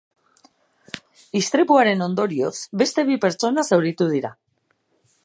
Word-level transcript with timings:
Istripuaren 1.41 2.01
ondorioz, 2.07 2.55
beste 2.83 3.07
bi 3.11 3.21
pertsona 3.27 3.67
zauritu 3.71 4.09
dira. 4.15 4.37